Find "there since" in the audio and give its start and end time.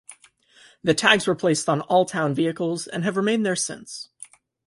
3.45-4.09